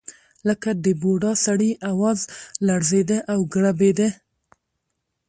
[0.47, 2.19] لکه د بوډا سړي اواز
[2.67, 4.09] لړزېده او ګړبېده.